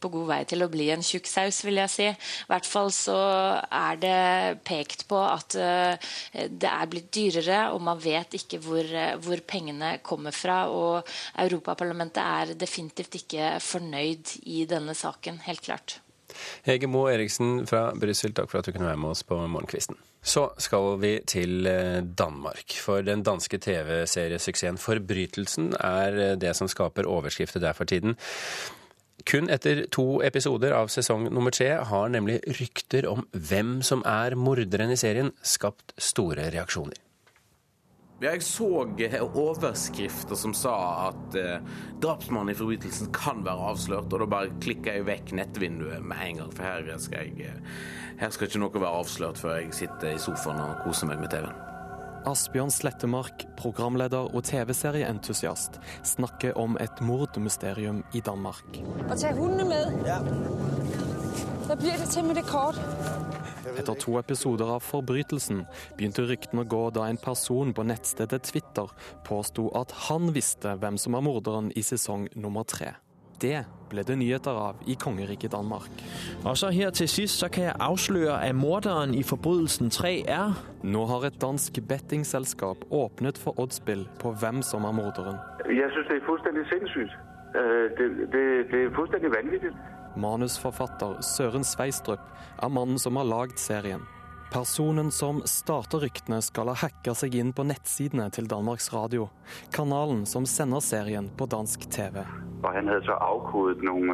på 0.02 0.12
god 0.12 0.28
vei 0.30 0.40
til 0.48 0.62
å 0.62 0.70
bli 0.70 0.90
en 0.94 1.02
tjukk 1.02 1.26
saus, 1.26 1.62
vil 1.66 1.80
jeg 1.82 1.90
si. 1.90 2.06
I 2.12 2.52
hvert 2.52 2.68
fall 2.68 2.92
så 2.94 3.18
er 3.66 3.98
det 4.02 4.62
pekt 4.66 5.06
på 5.10 5.18
at 5.18 5.56
det 5.56 6.70
er 6.70 6.90
blitt 6.90 7.10
dyrere, 7.14 7.64
og 7.74 7.82
man 7.82 8.00
vet 8.02 8.38
ikke 8.38 8.60
hvor, 8.62 8.86
hvor 9.22 9.42
pengene 9.46 9.96
kommer 10.06 10.34
fra. 10.34 10.64
Og 10.70 11.08
Europaparlamentet 11.42 12.22
er 12.22 12.54
definitivt 12.58 13.18
ikke 13.22 13.56
fornøyd 13.62 14.36
i 14.46 14.64
denne 14.70 14.94
saken, 14.98 15.42
helt 15.48 15.64
klart. 15.66 15.98
Hege 16.66 16.88
Moe 16.88 17.12
Eriksen 17.12 17.66
fra 17.68 17.90
Brussel, 17.98 18.32
takk 18.36 18.50
for 18.52 18.62
at 18.62 18.68
du 18.68 18.74
kunne 18.76 18.88
være 18.88 19.02
med 19.02 19.12
oss 19.16 19.26
på 19.26 19.36
Morgenkvisten. 19.42 19.98
Så 20.22 20.52
skal 20.62 21.00
vi 21.02 21.16
til 21.26 21.66
eh, 21.66 21.98
Danmark. 21.98 22.76
For 22.78 23.02
den 23.02 23.24
danske 23.26 23.58
TV-seriesuksessen 23.58 24.78
Forbrytelsen 24.78 25.72
er 25.80 26.18
eh, 26.18 26.36
det 26.38 26.54
som 26.54 26.70
skaper 26.70 27.10
overskrifter 27.10 27.62
der 27.62 27.74
for 27.74 27.90
tiden. 27.90 28.14
Kun 29.26 29.50
etter 29.50 29.84
to 29.94 30.22
episoder 30.22 30.74
av 30.74 30.90
sesong 30.94 31.28
nummer 31.30 31.54
tre 31.54 31.74
har 31.90 32.10
nemlig 32.14 32.40
rykter 32.58 33.06
om 33.10 33.26
hvem 33.34 33.80
som 33.86 34.02
er 34.06 34.38
morderen 34.38 34.94
i 34.94 34.98
serien, 34.98 35.34
skapt 35.42 35.94
store 35.98 36.50
reaksjoner. 36.54 36.98
Jeg 38.22 38.42
så 38.46 38.68
eh, 39.02 39.16
overskrifter 39.18 40.38
som 40.38 40.52
sa 40.54 40.74
at 41.08 41.34
eh, 41.38 41.64
drapsmannen 42.02 42.52
i 42.52 42.58
forbrytelsen 42.58 43.10
kan 43.14 43.42
være 43.42 43.72
avslørt, 43.72 44.12
og 44.14 44.22
da 44.22 44.28
bare 44.30 44.52
klikka 44.62 44.94
jeg 44.94 45.08
vekk 45.08 45.32
nettvinduet 45.40 46.06
med 46.06 46.22
en 46.28 46.44
gang, 46.44 46.54
for 46.54 46.68
her 46.68 47.02
skal, 47.02 47.26
jeg, 47.26 47.50
eh, 47.50 47.82
her 48.22 48.30
skal 48.30 48.46
ikke 48.46 48.62
noe 48.62 48.78
være 48.78 49.02
avslørt 49.02 49.42
før 49.42 49.58
jeg 49.58 49.74
sitter 49.74 50.14
i 50.14 50.22
sofaen 50.22 50.62
og 50.62 50.84
koser 50.84 51.10
meg 51.10 51.18
med 51.24 51.34
TV-en. 51.34 51.58
Asbjørn 52.30 52.70
Slettemark, 52.70 53.42
programleder 53.58 54.30
og 54.30 54.44
TV-serieentusiast, 54.46 55.80
snakker 56.06 56.54
om 56.54 56.78
et 56.78 57.02
mordmysterium 57.02 58.04
i 58.14 58.22
Danmark. 58.22 58.78
Og 59.08 59.16
ta 59.18 59.34
hundene 59.34 59.66
med. 59.66 60.06
Ja. 60.06 60.20
Da 61.66 61.74
blir 61.74 61.98
det 61.98 62.12
temmelig 62.14 62.46
kort. 62.46 62.78
Etter 63.62 63.94
to 63.94 64.16
episoder 64.18 64.70
av 64.74 64.82
Forbrytelsen 64.82 65.62
begynte 65.98 66.24
ryktene 66.26 66.64
å 66.64 66.68
gå 66.68 66.82
da 66.94 67.06
en 67.08 67.20
person 67.20 67.70
på 67.74 67.84
nettstedet 67.86 68.48
Twitter 68.50 68.90
påsto 69.26 69.68
at 69.78 69.94
han 70.08 70.32
visste 70.34 70.74
hvem 70.82 70.98
som 70.98 71.14
er 71.14 71.24
morderen 71.24 71.70
i 71.78 71.84
sesong 71.86 72.26
nummer 72.34 72.66
tre. 72.66 72.94
Det 73.42 73.64
ble 73.90 74.04
det 74.06 74.16
nyheter 74.18 74.54
av 74.54 74.82
i 74.86 74.94
kongeriket 74.98 75.54
Danmark. 75.54 76.02
Og 76.44 76.54
så 76.58 76.70
her 76.74 76.92
til 76.94 77.08
sist 77.10 77.40
så 77.42 77.48
kan 77.50 77.68
jeg 77.68 77.80
avsløre 77.86 78.36
at 78.38 78.54
morderen 78.54 79.14
i 79.18 79.22
Forbrytelsen 79.26 79.90
3 79.90 80.12
er 80.30 80.54
Nå 80.82 81.06
har 81.10 81.26
et 81.26 81.40
dansk 81.42 81.80
bettingselskap 81.88 82.86
åpnet 82.90 83.38
for 83.38 83.58
oddspill 83.62 84.06
på 84.22 84.34
hvem 84.42 84.62
som 84.66 84.86
er 84.86 84.94
morderen. 84.94 85.38
Jeg 85.70 85.90
syns 85.94 86.10
det 86.10 86.20
er 86.20 86.26
fullstendig 86.26 86.66
sinnssykt. 86.70 87.18
Øh, 87.58 87.90
det, 87.98 88.06
det, 88.34 88.44
det 88.70 88.78
er 88.84 88.94
fullstendig 88.94 89.30
vanvittig. 89.34 89.74
Manusforfatter 90.16 91.20
Søren 91.24 91.64
Sveistrup 91.64 92.20
er 92.62 92.68
mannen 92.68 92.98
som 92.98 93.16
har 93.16 93.28
lagd 93.28 93.58
serien. 93.60 94.02
Personen 94.52 95.08
som 95.10 95.40
starter 95.48 96.02
ryktene, 96.04 96.42
skal 96.44 96.68
ha 96.68 96.74
hacka 96.76 97.14
seg 97.16 97.38
inn 97.40 97.54
på 97.56 97.64
nettsidene 97.64 98.26
til 98.36 98.50
Danmarks 98.50 98.90
Radio, 98.92 99.30
kanalen 99.72 100.26
som 100.28 100.44
sender 100.44 100.84
serien 100.84 101.30
på 101.38 101.48
dansk 101.48 101.86
TV. 101.94 102.20
Og 102.60 102.68
han 102.76 102.90
hadde 102.92 103.06
så 103.08 103.16
avkodet 103.16 103.80
noen, 103.80 104.12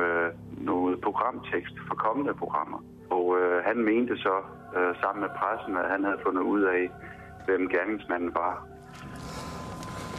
noen 0.62 0.95
programtekst 1.02 1.83
for 1.88 1.99
kommende 1.99 2.37
programmer. 2.38 2.85
Og 3.11 3.35
øh, 3.40 3.64
han 3.67 3.83
mente 3.83 4.14
så, 4.23 4.38
øh, 4.76 4.95
sammen 5.02 5.26
med 5.26 5.35
pressen, 5.40 5.76
at 5.76 5.90
han 5.90 6.05
hadde 6.05 6.23
funnet 6.23 6.47
ut 6.47 6.71
av 6.71 6.87
hvem 7.49 7.67
gjerningsmannen 7.73 8.31
var. 8.38 8.62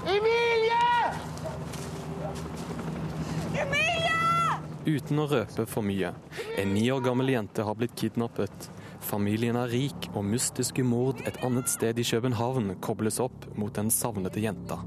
Emilie! 0.04 0.84
Emilie! 3.62 4.09
Uten 4.86 5.20
å 5.20 5.28
røpe 5.28 5.66
for 5.68 5.84
mye. 5.86 6.14
En 6.60 6.74
ni 6.74 6.86
år 6.92 7.04
gammel 7.04 7.34
jente 7.34 7.66
har 7.68 7.76
blitt 7.76 7.98
kidnappet. 8.00 8.70
Familien 9.04 9.58
er 9.60 9.72
rik, 9.72 10.10
og 10.14 10.26
mystiske 10.28 10.84
mord 10.84 11.20
et 11.28 11.40
annet 11.46 11.70
sted 11.72 12.00
i 12.00 12.08
København 12.08 12.76
kobles 12.84 13.20
opp 13.24 13.48
mot 13.60 13.74
den 13.76 13.92
savnede 13.92 14.44
jenta. 14.44 14.80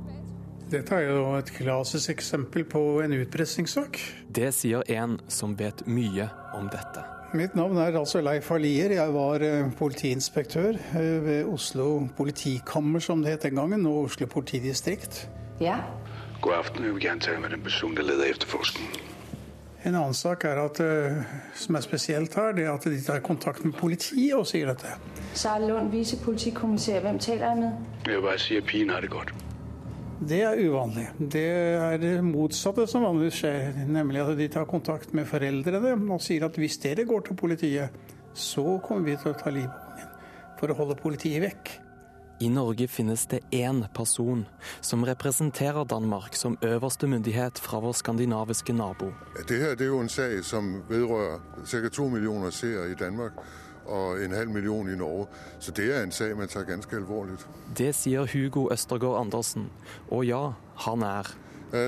Dette 0.72 0.96
er 0.96 1.10
jo 1.10 1.24
et 1.36 1.50
klassisk 1.52 2.14
eksempel 2.14 2.64
på 2.64 2.80
en 3.04 3.12
utpressingssak. 3.18 3.98
Det 4.32 4.48
sier 4.56 4.86
en 4.96 5.18
som 5.28 5.52
vet 5.58 5.84
mye 5.84 6.30
om 6.56 6.70
dette. 6.72 7.04
Mitt 7.36 7.54
navn 7.56 7.76
er 7.80 7.96
altså 7.96 8.20
Leif 8.24 8.50
Alier. 8.52 8.92
Jeg 8.96 9.12
var 9.12 9.44
eh, 9.44 9.68
politiinspektør 9.76 10.76
eh, 10.76 11.14
ved 11.24 11.48
Oslo 11.48 12.08
politikammer, 12.16 13.00
som 13.04 13.24
det 13.24 13.36
het 13.36 13.46
den 13.48 13.60
gangen, 13.60 13.86
og 13.88 14.10
Oslo 14.10 14.28
politidistrikt. 14.28 15.26
Ja. 15.60 15.78
God 16.44 16.58
aften. 16.58 16.84
Jeg 16.84 16.96
vil 16.96 17.08
gjerne 17.08 17.24
tale 17.24 17.40
med 17.40 17.56
den 17.56 17.64
personen 17.64 17.96
som 17.96 18.08
leder 18.08 18.32
etterforskningen. 18.32 19.11
En 19.82 19.96
annen 19.98 20.14
sak 20.14 20.44
er 20.46 20.60
at, 20.62 20.78
eh, 20.80 21.22
som 21.58 21.74
er 21.74 21.82
spesielt 21.82 22.34
her, 22.38 22.52
det 22.54 22.66
er 22.68 22.70
at 22.70 22.84
de 22.86 23.00
tar 23.02 23.18
kontakt 23.18 23.64
med 23.64 23.74
politiet 23.74 24.36
og 24.38 24.46
sier 24.46 24.70
dette. 24.70 24.94
Sara 25.34 25.58
Lund, 25.58 25.90
visepolitikommissær. 25.90 27.00
Hvem 27.02 27.18
taler 27.18 27.48
jeg 27.48 27.58
med? 27.58 27.88
Jeg 28.06 28.14
vil 28.14 28.22
bare 28.22 28.38
si 28.38 28.56
at 28.56 28.68
pigen 28.68 28.94
har 28.94 29.02
det 29.02 29.10
godt. 29.10 29.34
Det 30.22 30.38
er 30.46 30.60
uvanlig. 30.68 31.08
Det 31.18 31.48
er 31.82 31.96
det 31.98 32.14
motsatte 32.22 32.86
som 32.86 33.02
vanligvis 33.02 33.40
skjer. 33.42 33.82
Nemlig 33.90 34.22
at 34.22 34.36
de 34.38 34.48
tar 34.54 34.70
kontakt 34.70 35.14
med 35.18 35.26
foreldrene 35.26 35.96
og 36.14 36.22
sier 36.22 36.46
at 36.46 36.58
hvis 36.62 36.78
dere 36.78 37.04
går 37.08 37.26
til 37.26 37.40
politiet, 37.40 37.90
så 38.34 38.78
kommer 38.86 39.10
vi 39.10 39.16
til 39.18 39.32
å 39.32 39.38
ta 39.40 39.50
livet 39.50 39.74
av 39.74 39.96
ungen. 39.96 40.12
For 40.60 40.70
å 40.70 40.78
holde 40.78 41.00
politiet 41.02 41.42
vekk. 41.42 41.72
I 42.42 42.48
Norge 42.48 42.88
finnes 42.88 43.26
det 43.26 43.40
én 43.50 43.84
person 43.94 44.46
som 44.80 45.04
representerer 45.04 45.84
Danmark 45.84 46.34
som 46.34 46.58
øverste 46.62 47.06
myndighet 47.06 47.58
fra 47.58 47.78
vår 47.80 47.92
skandinaviske 47.92 48.72
nabo. 48.72 49.12
Det 49.48 49.58
her 49.58 49.74
det 49.74 49.84
er 49.84 49.92
jo 49.92 50.00
en 50.00 50.08
sak 50.08 50.42
som 50.42 50.82
vedrører 50.88 51.38
ca. 51.66 51.88
to 51.88 52.08
millioner 52.08 52.50
seere 52.50 52.90
i 52.90 52.94
Danmark 52.94 53.32
og 53.86 54.24
en 54.24 54.32
halv 54.32 54.50
million 54.50 54.90
i 54.90 54.96
Norge. 54.96 55.26
Så 55.58 55.70
det 55.70 55.96
er 55.96 56.02
en 56.02 56.10
sak 56.10 56.36
man 56.36 56.48
tar 56.48 56.62
ganske 56.62 56.96
alvorlig. 56.96 57.38
Det 57.78 57.94
sier 57.94 58.26
Hugo 58.26 58.72
Østergaard 58.72 59.20
Andersen. 59.20 59.70
Og 60.10 60.26
ja, 60.26 60.50
han 60.76 61.02
er 61.02 61.36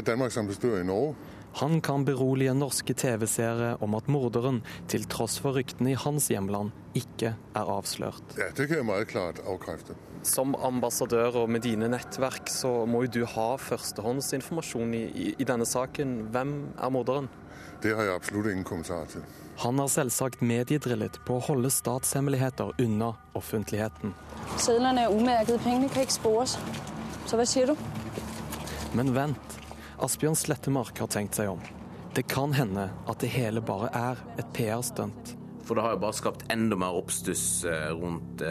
Danmarks 0.07 0.37
ambassadør 0.37 0.81
i 0.81 0.85
Norge. 0.85 1.15
Han 1.61 1.81
kan 1.81 2.03
berolige 2.05 2.55
norske 2.55 2.95
TV-seere 2.99 3.77
om 3.85 3.95
at 3.95 4.09
morderen, 4.11 4.63
til 4.91 5.05
tross 5.07 5.37
for 5.39 5.55
ryktene 5.55 5.93
i 5.93 5.99
hans 5.99 6.27
hjemland, 6.33 6.73
ikke 6.99 7.35
er 7.55 7.71
avslørt. 7.77 8.35
Ja, 8.39 8.49
Det 8.57 8.67
kan 8.69 8.77
jeg 8.81 8.87
meget 8.89 9.09
klart 9.09 9.39
avkrefte. 9.47 9.95
Som 10.23 10.55
ambassadør 10.55 11.45
og 11.45 11.51
med 11.51 11.61
dine 11.63 11.89
nettverk, 11.89 12.49
så 12.51 12.87
må 12.87 13.05
jo 13.05 13.13
du 13.21 13.25
ha 13.37 13.55
førstehåndsinformasjon 13.57 14.95
i, 14.95 15.05
i, 15.05 15.35
i 15.39 15.45
denne 15.45 15.67
saken. 15.67 16.17
Hvem 16.35 16.55
er 16.75 16.91
morderen? 16.91 17.29
Det 17.83 17.95
har 17.95 18.03
jeg 18.03 18.15
absolutt 18.17 18.51
ingen 18.51 18.65
kommentar 18.65 19.05
til. 19.13 19.23
Han 19.63 19.79
har 19.79 19.87
selvsagt 19.93 20.43
mediedrillet 20.43 21.21
på 21.27 21.37
å 21.39 21.43
holde 21.47 21.71
statshemmeligheter 21.71 22.73
unna 22.83 23.13
offentligheten. 23.39 24.15
Sedlene 24.59 25.07
er 25.07 25.15
umerket, 25.15 25.61
pengene 25.63 25.93
kan 25.93 26.03
ikke 26.03 26.17
spores. 26.19 26.57
Så 27.29 27.39
hva 27.39 27.47
sier 27.47 27.71
du? 27.71 27.77
Men 28.99 29.15
vent. 29.15 29.54
Asbjørn 30.05 30.37
Slettemark 30.37 30.99
har 31.01 31.09
tenkt 31.09 31.39
seg 31.39 31.49
om. 31.49 31.61
Det 32.13 32.27
kan 32.29 32.53
hende 32.53 32.91
at 33.09 33.23
det 33.25 33.31
hele 33.33 33.63
bare 33.65 33.89
er 33.97 34.19
et 34.37 34.51
PR-stunt. 34.53 35.33
For 35.65 35.79
det 35.79 35.85
har 35.87 35.95
jo 35.95 36.01
bare 36.03 36.17
skapt 36.19 36.45
enda 36.53 36.77
mer 36.77 36.99
oppstuss 36.99 37.65
rundt, 37.97 38.43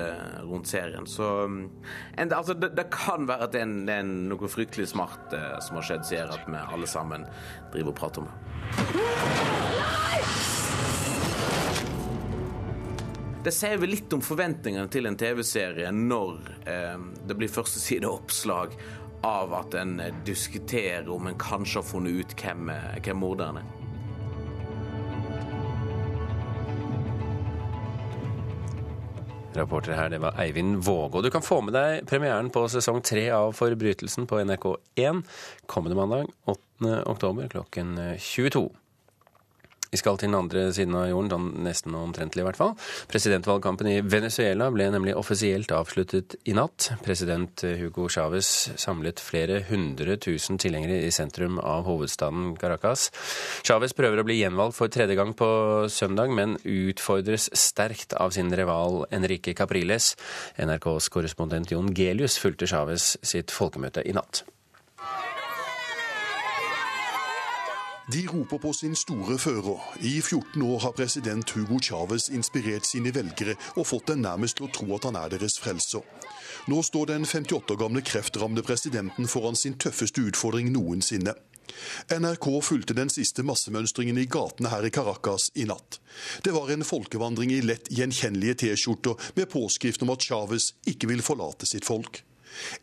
rundt 0.48 0.72
serien. 0.72 1.05
Så 1.05 1.27
en, 1.45 2.33
altså, 2.33 2.55
det, 2.57 2.72
det, 2.74 2.88
kan 2.89 3.27
være 3.29 3.45
at 3.45 3.53
det 3.53 3.62
er, 3.62 4.01
noe 4.01 4.50
fryktelig 4.50 4.88
smart 4.95 5.38
som 5.62 5.77
har 5.77 5.86
skjedd, 5.91 6.07
som 6.10 6.17
gjør 6.17 6.33
at 6.39 6.50
vi 6.50 6.63
alle 6.63 6.89
sammen 6.89 7.29
driver 7.75 7.93
og 7.93 8.00
prater 8.01 8.25
om 8.25 8.31
det. 8.31 9.43
Det 13.43 13.51
sier 13.51 13.75
vel 13.75 13.91
litt 13.91 14.13
om 14.15 14.22
forventningene 14.24 14.88
til 14.88 15.05
en 15.05 15.17
TV-serie 15.19 15.89
når 15.91 16.38
eh, 16.63 17.00
det 17.27 17.36
blir 17.36 17.51
førstesideoppslag 17.51 18.77
av 19.24 19.53
at 19.56 19.74
en 19.80 19.96
diskuterer 20.27 21.08
om 21.10 21.27
en 21.27 21.39
kanskje 21.39 21.80
har 21.80 21.88
funnet 21.88 22.20
ut 22.20 22.36
hvem, 22.39 22.72
hvem 23.00 23.24
morderen 23.24 23.62
er. 23.62 23.72
Rapporter 29.53 29.94
her, 29.94 30.10
det 30.10 30.18
var 30.24 30.38
Eivind 30.42 30.80
Våge. 30.82 31.20
Og 31.20 31.24
du 31.24 31.30
kan 31.32 31.46
få 31.46 31.60
med 31.62 31.75
deg 31.77 32.08
premieren 32.10 32.50
på 32.53 32.65
sesong 32.74 33.03
tre 33.06 33.27
av 33.36 33.53
Forbrytelsen 33.53 34.25
på 34.30 34.42
NRK1 34.42 35.22
kommende 35.70 35.98
mandag 36.00 36.32
8. 36.50 37.03
oktober 37.06 37.51
klokken 37.53 37.94
22. 38.18 38.65
Vi 39.93 40.00
skal 40.01 40.17
til 40.17 40.31
den 40.31 40.39
andre 40.39 40.65
siden 40.73 40.95
av 40.97 41.05
jorden, 41.12 41.51
nesten 41.62 41.93
omtrentlig 41.93 42.41
i 42.41 42.47
hvert 42.47 42.57
fall. 42.57 42.71
Presidentvalgkampen 43.12 43.91
i 43.91 44.00
Venezuela 44.01 44.71
ble 44.73 44.88
nemlig 44.89 45.13
offisielt 45.19 45.69
avsluttet 45.75 46.33
i 46.50 46.55
natt. 46.57 46.89
President 47.05 47.62
Hugo 47.77 48.07
Chávez 48.09 48.50
samlet 48.81 49.21
flere 49.21 49.62
hundre 49.69 50.17
tusen 50.17 50.57
tilhengere 50.57 51.03
i 51.05 51.12
sentrum 51.13 51.59
av 51.62 51.85
hovedstaden 51.85 52.55
Caracas. 52.57 53.12
Chávez 53.62 53.93
prøver 53.93 54.23
å 54.23 54.25
bli 54.25 54.39
gjenvalgt 54.39 54.79
for 54.79 54.89
tredje 54.89 55.19
gang 55.19 55.35
på 55.38 55.51
søndag, 55.93 56.33
men 56.33 56.57
utfordres 56.63 57.51
sterkt 57.53 58.17
av 58.17 58.33
sin 58.33 58.50
rival 58.50 59.03
Enrique 59.13 59.53
Capriles. 59.53 60.15
NRKs 60.57 61.12
korrespondent 61.13 61.75
Jon 61.75 61.93
Gelius 61.93 62.39
fulgte 62.41 62.69
Chávez 62.69 63.13
sitt 63.21 63.53
folkemøte 63.53 64.01
i 64.09 64.17
natt. 64.17 64.41
De 68.12 68.27
roper 68.27 68.57
på 68.57 68.74
sin 68.75 68.95
store 69.00 69.38
fører. 69.39 69.79
I 70.03 70.17
14 70.22 70.62
år 70.62 70.79
har 70.83 70.91
president 70.91 71.50
Hugo 71.55 71.77
Chávez 71.79 72.27
inspirert 72.36 72.83
sine 72.83 73.13
velgere 73.15 73.55
og 73.77 73.88
fått 73.88 74.10
dem 74.12 74.25
nærmest 74.25 74.57
til 74.60 74.67
å 74.67 74.72
tro 74.75 74.89
at 74.98 75.07
han 75.07 75.15
er 75.15 75.31
deres 75.31 75.55
frelser. 75.63 76.03
Nå 76.67 76.81
står 76.83 77.13
den 77.13 77.24
58 77.24 77.72
år 77.72 77.79
gamle 77.79 78.03
kreftrammede 78.03 78.65
presidenten 78.67 79.29
foran 79.31 79.55
sin 79.55 79.77
tøffeste 79.79 80.19
utfordring 80.19 80.74
noensinne. 80.75 81.31
NRK 82.12 82.50
fulgte 82.67 82.98
den 82.98 83.07
siste 83.10 83.43
massemønstringen 83.48 84.19
i 84.19 84.27
gatene 84.27 84.74
her 84.74 84.83
i 84.83 84.91
Caracas 84.91 85.48
i 85.55 85.63
natt. 85.69 86.01
Det 86.43 86.51
var 86.51 86.75
en 86.75 86.83
folkevandring 86.83 87.55
i 87.55 87.63
lett 87.63 87.88
gjenkjennelige 87.88 88.65
T-skjorter 88.65 89.31
med 89.39 89.48
påskrift 89.55 90.03
om 90.03 90.12
at 90.12 90.27
Chávez 90.27 90.74
ikke 90.91 91.07
vil 91.13 91.24
forlate 91.24 91.72
sitt 91.72 91.88
folk. 91.88 92.19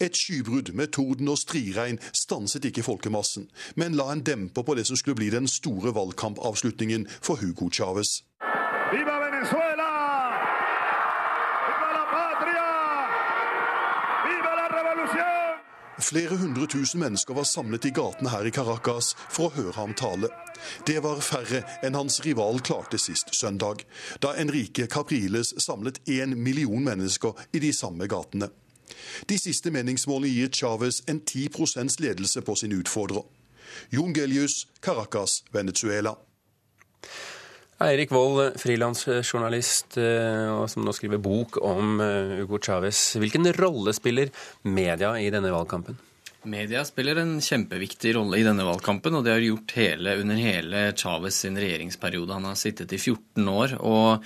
Et 0.01 0.17
skybrudd 0.17 0.73
med 0.75 0.93
torden 0.97 1.29
og 1.29 1.39
striregn 1.39 2.01
stanset 2.13 2.65
ikke 2.65 2.87
folkemassen, 2.87 3.49
men 3.77 3.97
la 3.99 4.11
en 4.13 4.25
demper 4.27 4.67
på 4.67 4.75
det 4.79 4.87
som 4.89 4.97
skulle 4.97 5.21
bli 5.21 5.31
den 5.31 5.49
store 5.49 5.95
valgkampavslutningen 5.95 7.07
for 7.21 7.41
Hugo 7.41 7.71
Chávez. 7.71 8.23
Viva 8.91 9.17
Venezuela! 9.23 9.91
Viva 11.69 11.91
la 11.97 12.05
patria! 12.11 12.69
Viva 14.27 14.53
la 14.59 14.67
revolución! 14.77 15.61
Flere 16.01 16.37
hundre 16.37 16.67
tusen 16.67 17.01
mennesker 17.01 17.35
var 17.35 17.45
samlet 17.45 17.85
i 17.85 17.93
gatene 17.95 18.33
her 18.33 18.47
i 18.49 18.53
Caracas 18.55 19.13
for 19.29 19.51
å 19.51 19.55
høre 19.59 19.77
ham 19.77 19.93
tale. 19.95 20.31
Det 20.89 20.99
var 21.05 21.21
færre 21.25 21.63
enn 21.87 21.97
hans 21.97 22.19
rival 22.25 22.59
klarte 22.65 22.99
sist 22.99 23.35
søndag, 23.37 23.85
da 24.21 24.35
Enrique 24.41 24.89
Capriles 24.91 25.55
samlet 25.63 26.01
én 26.09 26.35
million 26.35 26.83
mennesker 26.85 27.37
i 27.53 27.63
de 27.63 27.73
samme 27.77 28.09
gatene. 28.11 28.51
De 29.31 29.39
siste 29.41 29.73
meningsmålene 29.75 30.33
gir 30.33 30.51
Chávez 30.55 31.03
en 31.11 31.21
10% 31.21 32.01
ledelse 32.03 32.43
på 32.47 32.57
sin 32.59 32.75
utfordrer. 32.77 33.25
Jon 33.95 34.15
Gelius, 34.15 34.67
Caracas, 34.83 35.45
Venezuela. 35.53 36.17
Eirik 37.81 38.11
Wold, 38.13 38.59
frilansjournalist 38.61 39.97
som 40.69 40.85
nå 40.85 40.93
skriver 40.93 41.23
bok 41.23 41.57
om 41.65 41.97
Hugo 42.43 42.59
Chávez. 42.61 42.99
Hvilken 43.17 43.49
rolle 43.57 43.95
spiller 43.97 44.29
media 44.69 45.15
i 45.17 45.31
denne 45.33 45.55
valgkampen? 45.55 45.97
Media 46.49 46.81
spiller 46.89 47.19
en 47.21 47.35
kjempeviktig 47.45 48.15
rolle 48.17 48.39
i 48.41 48.45
denne 48.45 48.65
valgkampen, 48.65 49.17
og 49.17 49.27
det 49.27 49.35
har 49.35 49.43
gjort 49.45 49.75
hele, 49.77 50.15
under 50.23 50.39
hele 50.41 50.85
Chávez 50.97 51.43
sin 51.43 51.59
regjeringsperiode. 51.61 52.33
Han 52.33 52.49
har 52.49 52.57
sittet 52.57 52.93
i 52.97 53.01
14 53.01 53.49
år. 53.49 53.77
og 53.81 54.25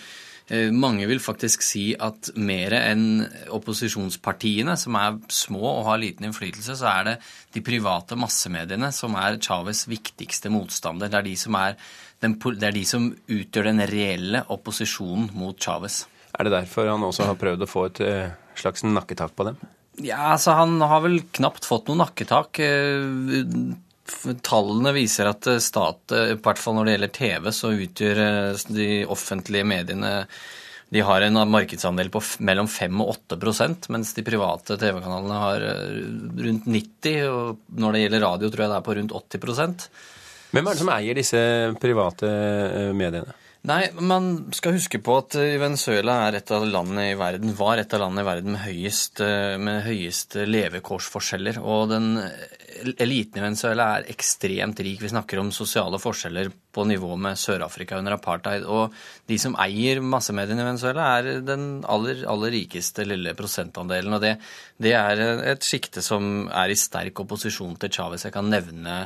mange 0.76 1.06
vil 1.08 1.22
faktisk 1.24 1.62
si 1.64 1.94
at 1.96 2.28
mer 2.36 2.74
enn 2.76 3.24
opposisjonspartiene, 3.54 4.74
som 4.76 4.98
er 5.00 5.16
små 5.32 5.62
og 5.70 5.86
har 5.88 6.02
liten 6.02 6.28
innflytelse, 6.28 6.76
så 6.76 6.90
er 6.90 7.06
det 7.08 7.14
de 7.56 7.62
private 7.64 8.18
massemediene 8.20 8.90
som 8.92 9.16
er 9.16 9.38
Chávez' 9.40 9.86
viktigste 9.88 10.52
motstander. 10.52 11.08
Det 11.08 11.20
er, 11.20 11.28
de 11.30 11.36
som 11.40 11.56
er 11.56 11.78
den, 12.20 12.36
det 12.36 12.68
er 12.68 12.76
de 12.76 12.84
som 12.88 13.08
utgjør 13.08 13.70
den 13.70 13.86
reelle 13.88 14.44
opposisjonen 14.52 15.30
mot 15.38 15.56
Chávez. 15.56 16.02
Er 16.34 16.44
det 16.44 16.52
derfor 16.58 16.92
han 16.92 17.06
også 17.06 17.30
har 17.30 17.40
prøvd 17.40 17.64
å 17.64 17.70
få 17.70 17.88
et 17.88 18.04
slags 18.58 18.84
nakketak 18.84 19.32
på 19.38 19.48
dem? 19.48 19.58
Ja, 20.02 20.32
altså 20.34 20.56
Han 20.58 20.80
har 20.82 21.04
vel 21.04 21.20
knapt 21.36 21.66
fått 21.68 21.86
noe 21.88 22.00
nakketak. 22.00 22.58
Tallene 24.44 24.92
viser 24.96 25.30
at 25.30 25.48
stat, 25.64 26.12
i 26.12 26.36
hvert 26.36 26.60
fall 26.60 26.76
når 26.76 26.86
det 26.86 26.96
gjelder 26.96 27.14
TV, 27.16 27.48
så 27.56 27.72
utgjør 27.72 28.20
de 28.68 28.90
offentlige 29.10 29.66
mediene 29.68 30.12
de 30.94 31.02
har 31.02 31.24
en 31.26 31.38
markedsandel 31.50 32.10
på 32.12 32.20
mellom 32.46 32.68
5 32.70 33.00
og 33.02 33.14
8% 33.28 33.88
mens 33.94 34.12
de 34.14 34.24
private 34.26 34.76
TV-kanalene 34.78 35.38
har 35.42 35.64
eh, 35.66 36.02
rundt 36.46 36.68
90 36.70 37.30
og 37.30 37.78
når 37.80 37.96
det 37.96 38.02
gjelder 38.04 38.26
radio, 38.28 38.50
tror 38.50 38.64
jeg 38.64 38.72
det 38.72 38.76
er 38.76 38.84
på 38.88 38.98
rundt 39.00 39.16
80 39.18 39.88
Hvem 40.54 40.68
er 40.68 40.76
det 40.76 40.82
som 40.84 40.92
eier 40.94 41.18
disse 41.18 41.40
private 41.82 42.30
eh, 42.30 42.92
mediene? 42.94 43.34
Nei, 43.64 43.88
Man 43.96 44.52
skal 44.54 44.76
huske 44.76 45.00
på 45.02 45.16
at 45.22 45.38
eh, 45.40 45.56
Venezuela 45.58 46.20
er 46.28 46.38
et 46.38 46.54
av 46.54 46.66
landene 46.68 47.08
i 47.10 47.18
verden, 47.18 47.56
var 47.58 47.80
et 47.82 47.96
av 47.96 48.04
landene 48.04 48.22
i 48.22 48.28
verden 48.28 48.54
med 48.54 48.62
høyest, 48.68 49.24
med 49.58 49.82
høyest 49.88 50.38
levekårsforskjeller. 50.46 51.58
Og 51.64 51.88
den 51.90 52.12
eliten 52.98 53.40
i 53.40 53.44
Venezuela 53.44 53.88
er 53.98 54.10
ekstremt 54.12 54.80
rik. 54.84 55.02
Vi 55.02 55.12
snakker 55.12 55.40
om 55.42 55.52
sosiale 55.54 56.00
forskjeller 56.02 56.50
på 56.74 56.86
nivå 56.88 57.14
med 57.20 57.38
Sør-Afrika 57.40 57.98
under 58.00 58.16
apartheid. 58.16 58.66
Og 58.66 58.94
de 59.30 59.38
som 59.40 59.56
eier 59.62 60.02
massemediene 60.04 60.64
i 60.64 60.68
Venezuela, 60.68 61.06
er 61.18 61.44
den 61.46 61.68
aller, 61.90 62.24
aller 62.30 62.54
rikeste 62.58 63.06
lille 63.06 63.36
prosentandelen. 63.38 64.18
Og 64.18 64.24
det, 64.24 64.34
det 64.82 64.96
er 64.98 65.24
et 65.54 65.64
sjikte 65.64 66.02
som 66.04 66.48
er 66.50 66.74
i 66.74 66.78
sterk 66.78 67.24
opposisjon 67.24 67.78
til 67.80 67.94
Chávez. 67.94 68.26
Jeg 68.26 68.34
kan 68.36 68.50
nevne 68.50 69.04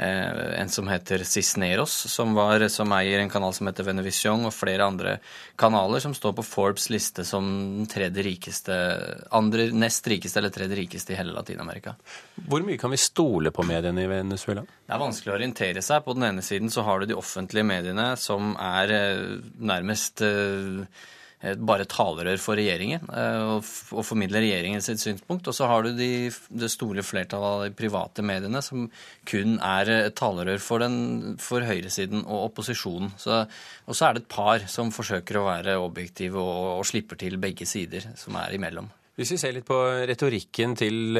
Eh, 0.00 0.60
en 0.60 0.68
som 0.68 0.88
heter 0.88 1.24
Cisneros, 1.24 1.92
som, 1.92 2.32
var, 2.34 2.62
som, 2.68 2.92
eier 2.96 3.20
en 3.20 3.28
kanal 3.28 3.52
som 3.52 3.68
heter 3.68 3.84
Venevision, 3.84 4.46
og 4.48 4.54
flere 4.56 4.86
andre 4.86 5.18
kanaler 5.60 6.00
som 6.00 6.14
står 6.16 6.32
på 6.38 6.44
Forbes 6.46 6.88
liste 6.88 7.24
som 7.28 7.44
den 7.76 7.90
tredje 7.90 8.24
rikeste, 8.24 8.78
andre, 9.36 9.68
nest 9.76 10.08
rikeste 10.08 10.40
eller 10.40 10.54
tredje 10.54 10.78
rikeste 10.78 11.12
i 11.12 11.18
hele 11.18 11.34
Latin-Amerika. 11.36 11.98
Hvor 12.48 12.64
mye 12.64 12.80
kan 12.80 12.94
vi 12.94 13.00
stole 13.02 13.52
på 13.52 13.66
mediene 13.68 14.06
i 14.06 14.08
Venezuela? 14.08 14.64
Det 14.64 14.96
er 14.96 15.02
vanskelig 15.04 15.34
å 15.34 15.36
orientere 15.36 15.84
seg. 15.84 16.00
På 16.06 16.16
den 16.16 16.30
ene 16.30 16.46
siden 16.46 16.72
så 16.72 16.86
har 16.86 17.04
du 17.04 17.09
de 17.10 17.18
offentlige 17.18 17.66
mediene 17.66 18.12
som 18.20 18.54
er 18.56 18.94
eh, 18.96 19.24
nærmest 19.60 20.24
Eh, 21.40 21.56
bare 21.56 21.86
talerør 21.88 22.36
for 22.36 22.58
regjeringen 22.60 23.06
eh, 23.16 23.42
og, 23.54 23.62
formidler 23.64 24.04
formidler 24.04 24.42
regjeringens 24.44 24.90
synspunkt. 25.00 25.48
Og 25.48 25.56
så 25.56 25.68
har 25.70 25.86
du 25.86 25.94
de, 25.96 26.28
det 26.28 26.68
store 26.72 27.04
flertallet 27.06 27.54
av 27.54 27.64
de 27.64 27.76
private 27.76 28.24
mediene 28.26 28.60
som 28.64 28.90
kun 29.28 29.56
er 29.64 30.10
talerør 30.16 30.60
for, 30.60 30.84
den, 30.84 31.38
for 31.40 31.64
høyresiden 31.64 32.26
og 32.26 32.50
opposisjonen. 32.50 33.14
Så, 33.20 33.42
og 33.86 33.96
så 33.96 34.08
er 34.08 34.18
det 34.18 34.26
et 34.26 34.32
par 34.36 34.68
som 34.68 34.92
forsøker 34.92 35.40
å 35.40 35.48
være 35.48 35.80
objektive 35.80 36.40
og, 36.40 36.80
og 36.82 36.88
slipper 36.92 37.20
til 37.20 37.40
begge 37.40 37.68
sider, 37.68 38.12
som 38.20 38.36
er 38.40 38.58
imellom. 38.60 38.92
Hvis 39.18 39.34
vi 39.34 39.38
ser 39.42 39.52
litt 39.52 39.66
på 39.68 39.76
retorikken 40.08 40.76
til 40.78 41.18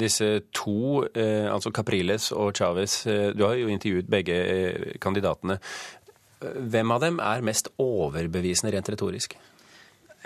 disse 0.00 0.28
to, 0.56 1.04
altså 1.04 1.70
Capriles 1.70 2.32
og 2.34 2.56
Chávez. 2.58 3.04
Du 3.36 3.44
har 3.44 3.54
jo 3.60 3.68
intervjuet 3.70 4.08
begge 4.10 4.38
kandidatene. 4.98 5.58
Hvem 6.40 6.90
av 6.92 7.04
dem 7.04 7.20
er 7.22 7.44
mest 7.46 7.70
overbevisende 7.80 8.72
rent 8.74 8.90
retorisk? 8.92 9.36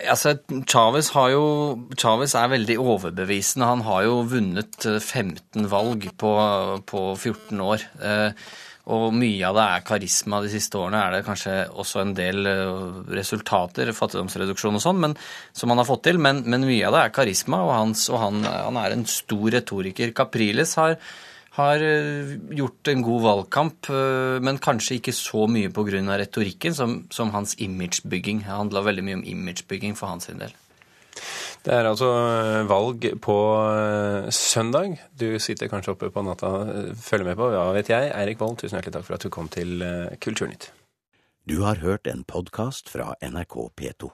Altså, 0.00 0.38
Chávez, 0.70 2.34
er 2.34 2.48
veldig 2.48 2.78
overbevisende. 2.80 3.66
Han 3.66 3.84
har 3.84 4.02
jo 4.06 4.22
vunnet 4.30 4.86
15 4.86 5.64
eh, 5.64 5.70
valg 5.70 6.08
på, 6.18 6.32
på 6.86 7.02
14 7.16 7.60
år. 7.60 7.84
Eh, 8.00 8.32
og 8.90 9.14
mye 9.14 9.44
av 9.46 9.56
det 9.58 9.64
er 9.64 9.86
karisma. 9.86 10.40
De 10.42 10.50
siste 10.52 10.78
årene 10.80 11.00
er 11.04 11.16
det 11.16 11.24
kanskje 11.26 11.56
også 11.68 12.00
en 12.02 12.14
del 12.16 12.48
eh, 12.48 13.00
resultater, 13.12 13.92
fattigdomsreduksjon 13.96 14.78
og 14.78 14.84
sånn, 14.84 15.16
som 15.52 15.72
han 15.72 15.82
har 15.82 15.88
fått 15.88 16.06
til. 16.08 16.20
Men, 16.22 16.44
men, 16.46 16.64
mye 16.66 16.86
av 16.88 16.96
det 16.96 17.02
er 17.04 17.16
karisma, 17.20 17.60
og, 17.66 17.74
hans, 17.76 18.06
og 18.12 18.22
han, 18.24 18.40
han, 18.46 18.80
er 18.80 18.96
en 18.96 19.04
stor 19.08 19.50
retoriker. 19.58 20.14
Capriles 20.16 20.78
har 20.80 20.96
har 21.58 21.82
eh, 21.82 22.36
gjort 22.54 22.88
en 22.92 23.02
god 23.02 23.22
valgkamp, 23.24 23.90
eh, 23.90 24.38
men 24.46 24.60
kanskje 24.62 25.00
ikke 25.00 25.14
så 25.16 25.46
mye 25.50 25.72
pga. 25.74 26.00
retorikken 26.22 26.74
som, 26.74 27.04
som 27.10 27.32
hans 27.34 27.56
imagebygging. 27.58 28.44
Det 28.46 28.54
handla 28.54 28.84
veldig 28.86 29.04
mye 29.04 29.18
om 29.20 29.24
imagebygging 29.24 29.96
for 29.98 30.08
hans 30.08 30.30
del. 30.30 30.54
Det 31.60 31.74
er 31.76 31.88
altså 31.88 32.08
eh, 32.08 32.68
valg 32.70 33.04
på 33.20 33.38
søndag. 34.32 34.96
Du 35.12 35.28
sitter 35.42 35.68
kanskje 35.68 35.94
oppe 35.94 36.12
på 36.12 36.24
natta, 36.24 36.52
følger 36.96 37.32
med 37.32 37.40
på, 37.40 37.50
hva 37.52 37.66
vet 37.76 37.92
jeg. 37.92 38.12
Eirik 38.16 38.40
Wold, 38.40 38.60
tusen 38.62 38.78
hjertelig 38.78 38.96
takk 38.96 39.08
for 39.08 39.18
at 39.18 39.26
du 39.26 39.32
kom 39.34 39.50
til 39.52 39.84
Kulturnytt. 40.24 40.70
Du 41.48 41.62
har 41.64 41.80
hørt 41.82 42.06
en 42.06 42.24
podkast 42.24 42.92
fra 42.92 43.12
NRK 43.24 43.60
P2. 43.76 44.12